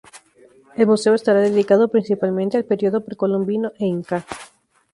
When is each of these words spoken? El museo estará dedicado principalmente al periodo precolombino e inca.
El 0.75 0.87
museo 0.87 1.13
estará 1.13 1.41
dedicado 1.41 1.89
principalmente 1.91 2.57
al 2.57 2.65
periodo 2.65 3.05
precolombino 3.05 3.71
e 3.77 3.85
inca. 3.85 4.25